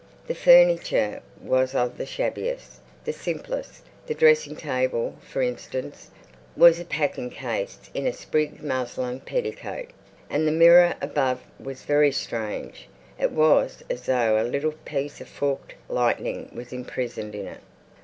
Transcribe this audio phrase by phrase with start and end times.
[0.25, 3.83] The furniture was of the shabbiest, the simplest.
[4.07, 6.09] The dressing table, for instance,
[6.57, 9.91] was a packing case in a sprigged muslin petticoat,
[10.27, 12.87] and the mirror above was very strange;
[13.19, 17.61] it was as though a little piece of forked lightning was imprisoned in it.